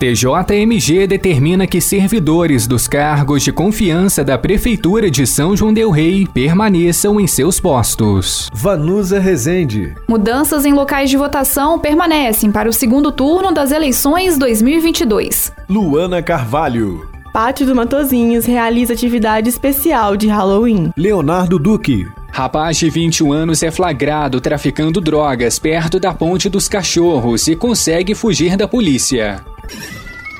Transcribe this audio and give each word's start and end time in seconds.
TJMG 0.00 1.06
determina 1.06 1.66
que 1.66 1.78
servidores 1.78 2.66
dos 2.66 2.88
cargos 2.88 3.42
de 3.42 3.52
confiança 3.52 4.24
da 4.24 4.38
Prefeitura 4.38 5.10
de 5.10 5.26
São 5.26 5.54
João 5.54 5.74
Del 5.74 5.90
Rei 5.90 6.26
permaneçam 6.32 7.20
em 7.20 7.26
seus 7.26 7.60
postos. 7.60 8.48
Vanusa 8.50 9.20
Rezende. 9.20 9.94
Mudanças 10.08 10.64
em 10.64 10.72
locais 10.72 11.10
de 11.10 11.18
votação 11.18 11.78
permanecem 11.78 12.50
para 12.50 12.66
o 12.66 12.72
segundo 12.72 13.12
turno 13.12 13.52
das 13.52 13.72
eleições 13.72 14.38
2022. 14.38 15.52
Luana 15.68 16.22
Carvalho. 16.22 17.06
Pátio 17.30 17.66
do 17.66 17.76
Matozinhos 17.76 18.46
realiza 18.46 18.94
atividade 18.94 19.50
especial 19.50 20.16
de 20.16 20.28
Halloween. 20.28 20.94
Leonardo 20.96 21.58
Duque. 21.58 22.08
Rapaz 22.32 22.78
de 22.78 22.88
21 22.88 23.32
anos 23.32 23.62
é 23.62 23.70
flagrado 23.70 24.40
traficando 24.40 25.00
drogas 25.00 25.58
perto 25.58 26.00
da 26.00 26.14
Ponte 26.14 26.48
dos 26.48 26.68
Cachorros 26.68 27.48
e 27.48 27.54
consegue 27.54 28.14
fugir 28.14 28.56
da 28.56 28.66
polícia. 28.66 29.44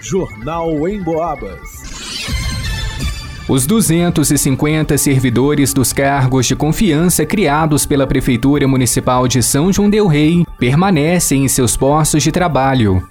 Jornal 0.03 0.89
em 0.89 1.03
Boabas. 1.03 1.61
Os 3.49 3.67
250 3.67 4.97
servidores 4.97 5.73
dos 5.73 5.93
cargos 5.93 6.47
de 6.47 6.55
confiança 6.55 7.27
criados 7.27 7.85
pela 7.85 8.07
Prefeitura 8.07 8.69
Municipal 8.69 9.27
de 9.27 9.43
São 9.43 9.73
João 9.73 9.91
Del 9.91 10.07
Rei 10.07 10.45
permanecem 10.59 11.45
em 11.45 11.49
seus 11.49 11.77
postos 11.77 12.23
de 12.23 12.31
trabalho. 12.31 13.03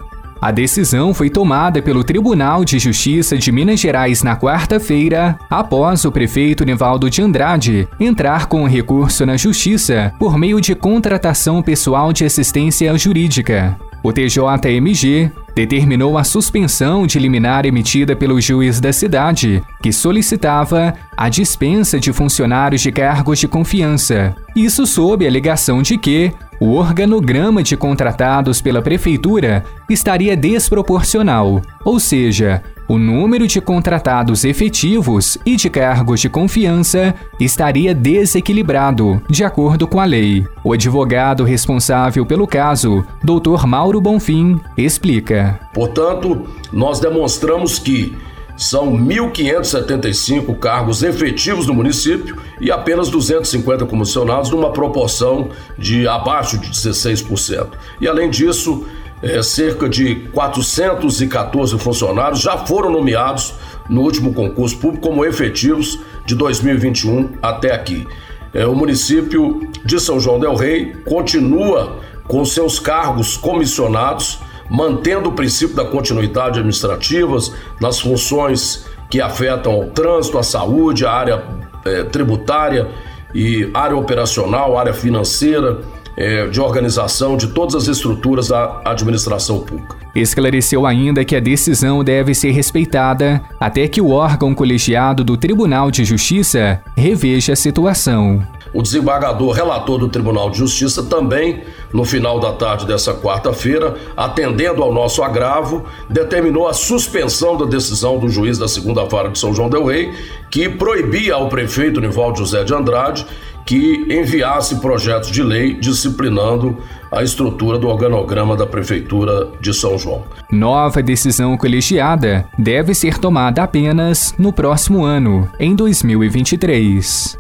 A 0.42 0.52
decisão 0.52 1.14
foi 1.14 1.30
tomada 1.30 1.82
pelo 1.82 2.04
Tribunal 2.04 2.64
de 2.64 2.80
Justiça 2.80 3.38
de 3.38 3.52
Minas 3.52 3.82
Gerais 3.82 4.24
na 4.24 4.38
quarta-feira, 4.38 5.38
após 5.50 6.06
o 6.06 6.12
prefeito 6.12 6.64
Nivaldo 6.64 7.10
de 7.10 7.22
Andrade 7.22 7.88
entrar 8.00 8.46
com 8.46 8.66
recurso 8.66 9.26
na 9.26 9.36
Justiça 9.36 10.14
por 10.18 10.38
meio 10.38 10.62
de 10.62 10.74
contratação 10.74 11.62
pessoal 11.62 12.14
de 12.14 12.24
assistência 12.24 12.98
jurídica. 12.98 13.78
O 14.02 14.14
TJMG 14.14 15.32
determinou 15.54 16.18
a 16.18 16.24
suspensão 16.24 17.06
de 17.06 17.20
liminar 17.20 17.66
emitida 17.66 18.16
pelo 18.16 18.40
juiz 18.40 18.80
da 18.80 18.94
cidade, 18.94 19.62
que 19.82 19.92
solicitava 19.92 20.94
a 21.18 21.28
dispensa 21.28 22.00
de 22.00 22.14
funcionários 22.14 22.82
de 22.82 22.92
cargos 22.92 23.40
de 23.40 23.48
confiança. 23.48 24.34
Isso 24.56 24.86
sob 24.86 25.26
a 25.26 25.30
alegação 25.30 25.82
de 25.82 25.98
que 25.98 26.32
o 26.62 26.74
organograma 26.74 27.62
de 27.62 27.76
contratados 27.76 28.62
pela 28.62 28.82
prefeitura 28.82 29.64
estaria 29.90 30.36
desproporcional, 30.36 31.62
ou 31.84 32.00
seja, 32.00 32.64
o 32.90 32.98
número 32.98 33.48
de 33.48 33.62
contratados 33.62 34.44
efetivos 34.44 35.38
e 35.46 35.56
de 35.56 35.70
cargos 35.70 36.20
de 36.20 36.28
confiança 36.28 37.14
estaria 37.40 37.94
desequilibrado, 37.94 39.22
de 39.30 39.44
acordo 39.44 39.88
com 39.88 40.00
a 40.00 40.06
lei. 40.06 40.44
O 40.64 40.74
advogado 40.74 41.44
responsável 41.44 42.26
pelo 42.26 42.48
caso, 42.48 43.06
Dr. 43.24 43.68
Mauro 43.68 44.02
Bonfim, 44.02 44.60
explica. 44.76 45.60
Portanto, 45.72 46.48
nós 46.74 47.00
demonstramos 47.00 47.78
que 47.78 48.18
são 48.58 48.92
1.575 48.92 50.58
cargos 50.60 51.02
efetivos 51.04 51.68
no 51.68 51.74
município 51.74 52.36
e 52.60 52.70
apenas 52.70 53.10
250 53.10 53.86
comissionados, 53.86 54.50
numa 54.50 54.74
proporção 54.74 55.50
de 55.78 56.06
abaixo 56.08 56.58
de 56.58 56.70
16%. 56.70 57.68
E 58.02 58.08
além 58.08 58.30
disso, 58.30 58.86
é, 59.22 59.42
cerca 59.42 59.90
de 59.90 60.16
414 60.34 61.78
funcionários 61.78 62.40
já 62.40 62.58
foram 62.58 62.92
nomeados 62.92 63.54
no 63.90 64.02
último 64.02 64.34
concurso 64.34 64.78
público 64.78 65.08
como 65.08 65.26
efetivos 65.26 66.00
de 66.26 66.36
2021 66.36 67.30
até 67.42 67.74
aqui. 67.74 68.08
É, 68.54 68.66
o 68.66 68.74
município 68.76 69.70
de 69.86 70.00
São 70.00 70.20
João 70.20 70.40
Del 70.40 70.56
Rei 70.56 70.94
continua 71.06 72.00
com 72.28 72.44
seus 72.46 72.80
cargos 72.80 73.36
comissionados, 73.36 74.40
mantendo 74.70 75.30
o 75.30 75.32
princípio 75.32 75.76
da 75.76 75.86
continuidade 75.86 76.60
administrativas 76.60 77.52
nas 77.82 78.00
funções 78.00 78.86
que 79.10 79.20
afetam 79.20 79.74
ao 79.74 79.86
trânsito, 79.88 80.38
à 80.38 80.44
saúde, 80.44 81.06
à 81.06 81.12
área 81.12 81.44
é, 81.86 82.04
tributária 82.04 82.88
e 83.34 83.70
área 83.74 83.98
operacional, 83.98 84.78
área 84.78 84.94
financeira 84.94 85.80
é, 86.20 86.48
de 86.48 86.60
organização 86.60 87.38
de 87.38 87.48
todas 87.48 87.74
as 87.76 87.88
estruturas 87.88 88.50
da 88.50 88.82
administração 88.84 89.62
pública. 89.62 89.96
Esclareceu 90.14 90.86
ainda 90.86 91.24
que 91.24 91.36
a 91.36 91.40
decisão 91.40 92.04
deve 92.04 92.34
ser 92.34 92.52
respeitada 92.52 93.42
até 93.58 93.88
que 93.88 94.02
o 94.02 94.12
órgão 94.12 94.54
colegiado 94.54 95.24
do 95.24 95.38
Tribunal 95.38 95.90
de 95.90 96.04
Justiça 96.04 96.82
reveja 96.98 97.54
a 97.54 97.56
situação. 97.56 98.46
O 98.72 98.84
desembargador 98.84 99.52
relator 99.52 99.98
do 99.98 100.10
Tribunal 100.10 100.52
de 100.52 100.60
Justiça 100.60 101.02
também, 101.02 101.64
no 101.92 102.06
final 102.06 102.40
da 102.40 102.54
tarde 102.54 102.86
dessa 102.86 103.14
quarta-feira, 103.16 103.96
atendendo 104.16 104.84
ao 104.84 104.94
nosso 104.94 105.24
agravo, 105.24 105.86
determinou 106.08 106.68
a 106.68 106.74
suspensão 106.74 107.58
da 107.58 107.66
decisão 107.66 108.20
do 108.20 108.30
juiz 108.30 108.60
da 108.60 108.68
segunda 108.68 109.06
vara 109.06 109.30
de 109.30 109.40
São 109.40 109.56
João 109.56 109.70
del 109.70 109.86
Rei, 109.86 110.14
que 110.52 110.70
proibia 110.70 111.34
ao 111.34 111.50
prefeito 111.50 112.00
Nivaldo 112.00 112.38
José 112.38 112.64
de 112.64 112.74
Andrade 112.74 113.26
que 113.70 114.04
enviasse 114.10 114.78
projetos 114.78 115.30
de 115.30 115.44
lei 115.44 115.76
disciplinando 115.76 116.80
a 117.12 117.22
estrutura 117.22 117.78
do 117.78 117.88
organograma 117.88 118.58
da 118.58 118.66
Prefeitura 118.66 119.48
de 119.62 119.72
São 119.76 119.96
João. 119.96 120.24
Nova 120.52 121.04
decisão 121.04 121.56
colegiada 121.56 122.48
deve 122.58 122.96
ser 122.96 123.20
tomada 123.20 123.62
apenas 123.62 124.34
no 124.40 124.52
próximo 124.52 125.04
ano, 125.04 125.48
em 125.60 125.76
2023. 125.76 127.38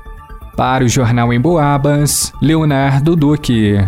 Para 0.55 0.83
o 0.83 0.87
Jornal 0.87 1.33
em 1.33 1.41
Boabas, 1.41 2.31
Leonardo 2.39 3.15
Duque. 3.15 3.79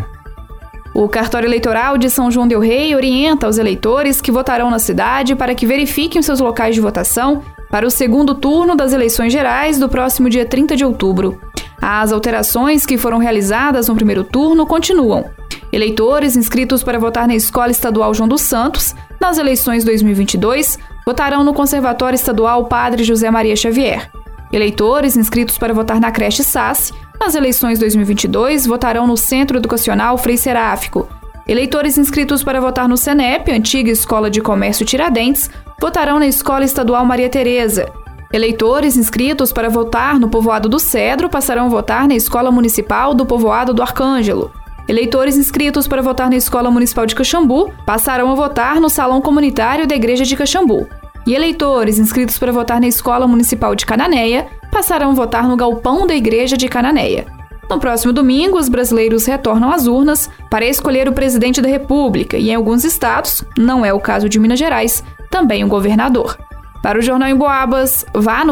O 0.95 1.07
cartório 1.07 1.45
eleitoral 1.45 1.95
de 1.95 2.09
São 2.09 2.31
João 2.31 2.47
Del 2.47 2.59
Rei 2.59 2.95
orienta 2.95 3.47
os 3.47 3.59
eleitores 3.59 4.19
que 4.19 4.31
votarão 4.31 4.71
na 4.71 4.79
cidade 4.79 5.35
para 5.35 5.53
que 5.53 5.67
verifiquem 5.67 6.19
os 6.19 6.25
seus 6.25 6.39
locais 6.39 6.73
de 6.73 6.81
votação 6.81 7.43
para 7.69 7.85
o 7.85 7.91
segundo 7.91 8.33
turno 8.35 8.75
das 8.75 8.93
eleições 8.93 9.31
gerais 9.31 9.79
do 9.79 9.87
próximo 9.87 10.27
dia 10.27 10.45
30 10.45 10.75
de 10.75 10.83
outubro. 10.83 11.39
As 11.81 12.11
alterações 12.11 12.85
que 12.85 12.97
foram 12.97 13.17
realizadas 13.17 13.87
no 13.87 13.95
primeiro 13.95 14.23
turno 14.23 14.67
continuam. 14.67 15.25
Eleitores 15.73 16.35
inscritos 16.35 16.83
para 16.83 16.99
votar 16.99 17.27
na 17.27 17.33
Escola 17.33 17.71
Estadual 17.71 18.13
João 18.13 18.29
dos 18.29 18.41
Santos, 18.41 18.93
nas 19.19 19.37
eleições 19.37 19.83
2022, 19.83 20.77
votarão 21.05 21.43
no 21.43 21.53
Conservatório 21.53 22.15
Estadual 22.15 22.65
Padre 22.65 23.03
José 23.03 23.31
Maria 23.31 23.55
Xavier. 23.55 24.11
Eleitores 24.53 25.15
inscritos 25.15 25.57
para 25.57 25.73
votar 25.73 25.99
na 25.99 26.11
creche 26.11 26.43
SAS, 26.43 26.93
nas 27.19 27.35
eleições 27.35 27.79
2022, 27.79 28.65
votarão 28.65 29.07
no 29.07 29.15
Centro 29.15 29.57
Educacional 29.57 30.17
Frei 30.17 30.37
Seráfico. 30.37 31.07
Eleitores 31.47 31.97
inscritos 31.97 32.43
para 32.43 32.61
votar 32.61 32.87
no 32.87 32.97
CENEP, 32.97 33.51
antiga 33.51 33.89
Escola 33.89 34.29
de 34.29 34.41
Comércio 34.41 34.85
Tiradentes, 34.85 35.49
votarão 35.79 36.19
na 36.19 36.27
Escola 36.27 36.65
Estadual 36.65 37.05
Maria 37.05 37.29
Tereza. 37.29 38.00
Eleitores 38.33 38.95
inscritos 38.95 39.51
para 39.51 39.69
votar 39.69 40.17
no 40.17 40.29
povoado 40.29 40.69
do 40.69 40.79
Cedro 40.79 41.29
passarão 41.29 41.65
a 41.65 41.69
votar 41.69 42.07
na 42.07 42.15
Escola 42.15 42.49
Municipal 42.49 43.13
do 43.13 43.25
Povoado 43.25 43.73
do 43.73 43.81
Arcângelo. 43.81 44.51
Eleitores 44.87 45.35
inscritos 45.35 45.85
para 45.85 46.01
votar 46.01 46.29
na 46.29 46.37
Escola 46.37 46.71
Municipal 46.71 47.05
de 47.05 47.13
Caxambu 47.13 47.73
passarão 47.85 48.31
a 48.31 48.35
votar 48.35 48.79
no 48.79 48.89
Salão 48.89 49.19
Comunitário 49.19 49.85
da 49.85 49.95
Igreja 49.95 50.23
de 50.23 50.37
Caxambu. 50.37 50.87
E 51.27 51.35
eleitores 51.35 51.99
inscritos 51.99 52.37
para 52.37 52.53
votar 52.53 52.79
na 52.79 52.87
Escola 52.87 53.27
Municipal 53.27 53.75
de 53.75 53.85
Cananéia 53.85 54.47
passarão 54.71 55.11
a 55.11 55.13
votar 55.13 55.47
no 55.47 55.57
Galpão 55.57 56.07
da 56.07 56.15
Igreja 56.15 56.55
de 56.55 56.69
Cananéia. 56.69 57.25
No 57.69 57.79
próximo 57.79 58.13
domingo, 58.13 58.57
os 58.57 58.69
brasileiros 58.69 59.25
retornam 59.25 59.71
às 59.71 59.87
urnas 59.87 60.29
para 60.49 60.65
escolher 60.65 61.07
o 61.07 61.13
presidente 61.13 61.61
da 61.61 61.69
República 61.69 62.37
e, 62.37 62.49
em 62.49 62.55
alguns 62.55 62.85
estados, 62.85 63.43
não 63.57 63.85
é 63.85 63.93
o 63.93 63.99
caso 63.99 64.27
de 64.27 64.39
Minas 64.39 64.59
Gerais, 64.59 65.03
também 65.29 65.63
o 65.63 65.67
governador. 65.67 66.37
Para 66.81 66.97
o 66.97 67.01
Jornal 67.01 67.29
em 67.29 67.35
Boabas, 67.35 68.03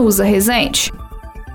Usa 0.03 0.23
Resente. 0.23 0.93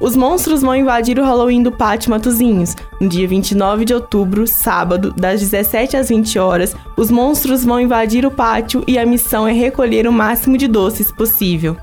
Os 0.01 0.17
monstros 0.17 0.61
vão 0.61 0.75
invadir 0.75 1.21
o 1.21 1.25
Halloween 1.25 1.63
do 1.63 1.71
Pátio 1.71 2.11
Matozinhos. 2.11 2.75
No 3.01 3.09
dia 3.09 3.29
29 3.29 3.85
de 3.85 3.95
outubro, 3.95 4.45
sábado, 4.45 5.13
das 5.13 5.41
17 5.41 5.97
às 5.97 6.09
20 6.09 6.37
horas, 6.39 6.77
os 6.97 7.13
monstros 7.13 7.65
vão 7.65 7.81
invadir 7.81 8.27
o 8.27 8.31
pátio 8.31 8.83
e 8.89 8.99
a 8.99 9.07
missão 9.07 9.47
é 9.47 9.53
recolher 9.53 10.09
o 10.09 10.13
máximo 10.13 10.59
de 10.59 10.67
doces 10.67 11.13
possível. 11.13 11.77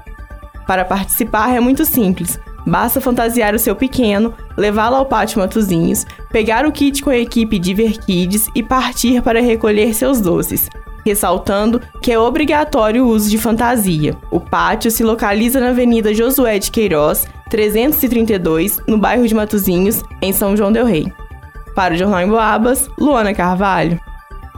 Para 0.68 0.84
participar 0.84 1.56
é 1.56 1.60
muito 1.62 1.86
simples. 1.86 2.38
Basta 2.68 3.00
fantasiar 3.00 3.56
o 3.56 3.60
seu 3.60 3.76
pequeno, 3.76 4.34
levá-lo 4.58 4.98
ao 4.98 5.06
pátio 5.06 5.40
Matozinhos, 5.40 6.06
pegar 6.32 6.66
o 6.66 6.72
kit 6.72 7.02
com 7.02 7.10
a 7.10 7.18
equipe 7.18 7.58
de 7.58 7.74
Kids 7.74 8.50
e 8.54 8.62
partir 8.62 9.22
para 9.22 9.42
recolher 9.42 9.94
seus 9.94 10.20
doces 10.20 10.70
ressaltando 11.06 11.82
que 12.02 12.12
é 12.12 12.20
obrigatório 12.20 13.06
o 13.06 13.10
uso 13.10 13.30
de 13.30 13.38
fantasia. 13.38 14.16
O 14.32 14.40
pátio 14.40 14.92
se 14.92 15.04
localiza 15.04 15.60
na 15.60 15.70
Avenida 15.70 16.14
Josué 16.14 16.60
de 16.60 16.72
Queiroz, 16.72 17.28
332, 17.50 18.80
no 18.88 18.98
bairro 18.98 19.28
de 19.28 19.36
Matozinhos, 19.36 20.02
em 20.22 20.32
São 20.32 20.56
João 20.56 20.72
del 20.72 20.86
Rei. 20.86 21.12
Para 21.76 21.94
o 21.94 21.98
Jornal 21.98 22.22
em 22.22 22.28
Boabas, 22.28 22.90
Luana 22.98 23.34
Carvalho. 23.34 24.00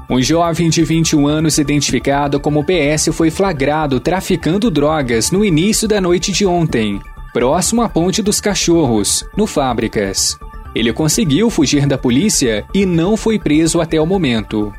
Um 0.09 0.21
jovem 0.21 0.69
de 0.69 0.83
21 0.83 1.25
anos 1.27 1.57
identificado 1.57 2.39
como 2.39 2.63
PS 2.63 3.09
foi 3.13 3.31
flagrado 3.31 3.99
traficando 3.99 4.69
drogas 4.69 5.31
no 5.31 5.43
início 5.43 5.87
da 5.87 6.01
noite 6.01 6.31
de 6.31 6.45
ontem, 6.45 6.99
próximo 7.33 7.81
à 7.81 7.89
Ponte 7.89 8.21
dos 8.21 8.39
Cachorros, 8.41 9.25
no 9.35 9.47
Fábricas. 9.47 10.37
Ele 10.75 10.91
conseguiu 10.91 11.49
fugir 11.49 11.85
da 11.85 11.97
polícia 11.97 12.65
e 12.73 12.85
não 12.85 13.15
foi 13.15 13.39
preso 13.39 13.79
até 13.79 13.99
o 14.01 14.05
momento. 14.05 14.73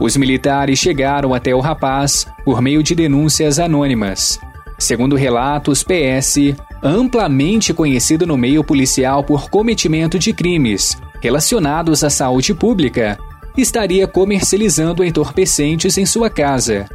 Os 0.00 0.16
militares 0.16 0.78
chegaram 0.78 1.34
até 1.34 1.54
o 1.54 1.60
rapaz 1.60 2.26
por 2.44 2.60
meio 2.60 2.82
de 2.82 2.94
denúncias 2.94 3.58
anônimas. 3.58 4.40
Segundo 4.78 5.16
relatos, 5.16 5.82
PS, 5.82 6.54
amplamente 6.82 7.74
conhecido 7.74 8.24
no 8.24 8.36
meio 8.36 8.62
policial 8.62 9.24
por 9.24 9.50
cometimento 9.50 10.18
de 10.18 10.32
crimes 10.32 10.96
relacionados 11.20 12.04
à 12.04 12.10
saúde 12.10 12.54
pública, 12.54 13.18
estaria 13.56 14.06
comercializando 14.06 15.04
entorpecentes 15.04 15.98
em 15.98 16.06
sua 16.06 16.30
casa. 16.30 16.88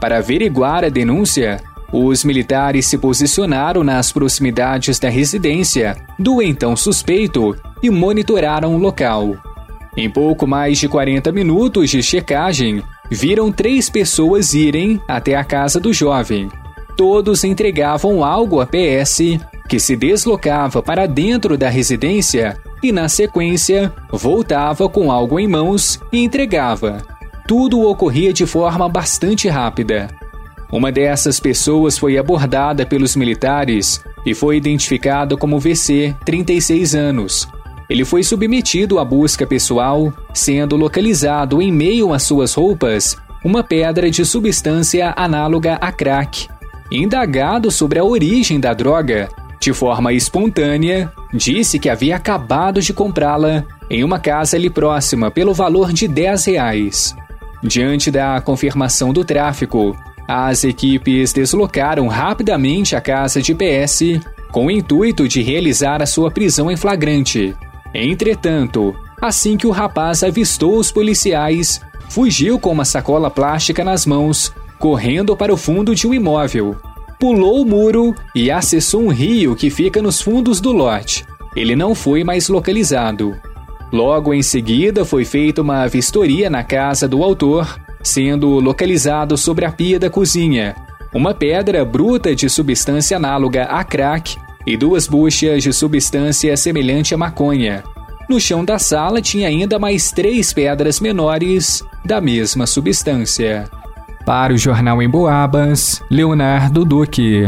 Para 0.00 0.18
averiguar 0.18 0.84
a 0.84 0.88
denúncia, 0.88 1.60
os 1.92 2.24
militares 2.24 2.86
se 2.86 2.98
posicionaram 2.98 3.84
nas 3.84 4.12
proximidades 4.12 4.98
da 4.98 5.08
residência 5.08 5.96
do 6.18 6.42
então 6.42 6.76
suspeito 6.76 7.56
e 7.82 7.90
monitoraram 7.90 8.74
o 8.74 8.78
local. 8.78 9.36
Em 9.96 10.10
pouco 10.10 10.46
mais 10.46 10.78
de 10.78 10.88
40 10.88 11.32
minutos 11.32 11.88
de 11.88 12.02
checagem, 12.02 12.82
viram 13.10 13.50
três 13.50 13.88
pessoas 13.88 14.52
irem 14.52 15.00
até 15.08 15.34
a 15.34 15.42
casa 15.42 15.80
do 15.80 15.92
jovem. 15.92 16.50
Todos 16.96 17.44
entregavam 17.44 18.22
algo 18.22 18.60
a 18.60 18.66
PS, 18.66 19.38
que 19.68 19.80
se 19.80 19.96
deslocava 19.96 20.82
para 20.82 21.06
dentro 21.06 21.56
da 21.56 21.68
residência 21.68 22.56
e, 22.82 22.92
na 22.92 23.08
sequência, 23.08 23.92
voltava 24.10 24.88
com 24.88 25.10
algo 25.10 25.40
em 25.40 25.48
mãos 25.48 25.98
e 26.12 26.22
entregava. 26.22 27.02
Tudo 27.48 27.82
ocorria 27.88 28.32
de 28.32 28.44
forma 28.44 28.88
bastante 28.88 29.48
rápida. 29.48 30.08
Uma 30.70 30.92
dessas 30.92 31.40
pessoas 31.40 31.96
foi 31.96 32.18
abordada 32.18 32.84
pelos 32.84 33.16
militares 33.16 34.02
e 34.26 34.34
foi 34.34 34.56
identificado 34.56 35.38
como 35.38 35.60
VC, 35.60 36.14
36 36.24 36.94
anos, 36.94 37.48
ele 37.88 38.04
foi 38.04 38.22
submetido 38.22 38.98
à 38.98 39.04
busca 39.04 39.46
pessoal, 39.46 40.12
sendo 40.34 40.76
localizado 40.76 41.62
em 41.62 41.72
meio 41.72 42.12
às 42.12 42.22
suas 42.22 42.54
roupas 42.54 43.16
uma 43.44 43.62
pedra 43.62 44.10
de 44.10 44.24
substância 44.24 45.14
análoga 45.16 45.74
a 45.74 45.92
crack. 45.92 46.48
Indagado 46.90 47.70
sobre 47.70 47.98
a 47.98 48.04
origem 48.04 48.58
da 48.58 48.74
droga, 48.74 49.28
de 49.60 49.72
forma 49.72 50.12
espontânea, 50.12 51.12
disse 51.32 51.78
que 51.78 51.88
havia 51.88 52.16
acabado 52.16 52.80
de 52.80 52.92
comprá-la 52.92 53.64
em 53.88 54.02
uma 54.02 54.18
casa 54.18 54.56
ali 54.56 54.68
próxima 54.68 55.30
pelo 55.30 55.54
valor 55.54 55.92
de 55.92 56.08
10 56.08 56.44
reais. 56.46 57.16
Diante 57.62 58.10
da 58.10 58.40
confirmação 58.40 59.12
do 59.12 59.24
tráfico, 59.24 59.96
as 60.26 60.64
equipes 60.64 61.32
deslocaram 61.32 62.08
rapidamente 62.08 62.96
a 62.96 63.00
casa 63.00 63.40
de 63.40 63.54
PS 63.54 64.20
com 64.50 64.66
o 64.66 64.70
intuito 64.70 65.28
de 65.28 65.42
realizar 65.42 66.02
a 66.02 66.06
sua 66.06 66.30
prisão 66.30 66.70
em 66.70 66.76
flagrante. 66.76 67.54
Entretanto, 68.04 68.94
assim 69.20 69.56
que 69.56 69.66
o 69.66 69.70
rapaz 69.70 70.22
avistou 70.22 70.78
os 70.78 70.92
policiais, 70.92 71.80
fugiu 72.10 72.58
com 72.58 72.70
uma 72.70 72.84
sacola 72.84 73.30
plástica 73.30 73.82
nas 73.82 74.04
mãos, 74.04 74.52
correndo 74.78 75.36
para 75.36 75.52
o 75.52 75.56
fundo 75.56 75.94
de 75.94 76.06
um 76.06 76.12
imóvel. 76.12 76.76
Pulou 77.18 77.62
o 77.62 77.64
muro 77.64 78.14
e 78.34 78.50
acessou 78.50 79.02
um 79.02 79.08
rio 79.08 79.56
que 79.56 79.70
fica 79.70 80.02
nos 80.02 80.20
fundos 80.20 80.60
do 80.60 80.72
lote. 80.72 81.24
Ele 81.56 81.74
não 81.74 81.94
foi 81.94 82.22
mais 82.22 82.48
localizado. 82.48 83.34
Logo 83.90 84.34
em 84.34 84.42
seguida, 84.42 85.04
foi 85.04 85.24
feita 85.24 85.62
uma 85.62 85.86
vistoria 85.86 86.50
na 86.50 86.62
casa 86.62 87.08
do 87.08 87.22
autor, 87.22 87.80
sendo 88.02 88.60
localizado 88.60 89.38
sobre 89.38 89.64
a 89.64 89.72
pia 89.72 89.98
da 89.98 90.10
cozinha 90.10 90.76
uma 91.16 91.32
pedra 91.32 91.82
bruta 91.82 92.34
de 92.34 92.46
substância 92.48 93.16
análoga 93.16 93.64
a 93.64 93.82
crack 93.82 94.36
e 94.66 94.76
duas 94.76 95.06
buchas 95.06 95.62
de 95.62 95.72
substância 95.72 96.56
semelhante 96.56 97.14
a 97.14 97.18
maconha. 97.18 97.84
No 98.28 98.40
chão 98.40 98.64
da 98.64 98.78
sala 98.78 99.22
tinha 99.22 99.46
ainda 99.46 99.78
mais 99.78 100.10
três 100.10 100.52
pedras 100.52 100.98
menores 100.98 101.84
da 102.04 102.20
mesma 102.20 102.66
substância. 102.66 103.70
Para 104.26 104.52
o 104.52 104.58
Jornal 104.58 105.00
em 105.00 105.08
Boabas, 105.08 106.02
Leonardo 106.10 106.84
Duque. 106.84 107.46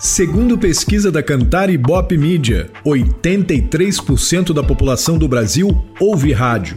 Segundo 0.00 0.58
pesquisa 0.58 1.10
da 1.10 1.22
Cantar 1.22 1.70
Ibope 1.70 2.18
Mídia, 2.18 2.70
83% 2.84 4.52
da 4.52 4.62
população 4.62 5.16
do 5.16 5.26
Brasil 5.26 5.70
ouve 5.98 6.32
rádio, 6.32 6.76